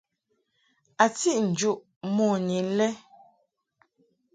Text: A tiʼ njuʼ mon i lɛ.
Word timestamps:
A 1.03 1.05
tiʼ 1.17 1.37
njuʼ 1.49 1.77
mon 2.15 2.43
i 2.59 2.59
lɛ. 2.77 2.87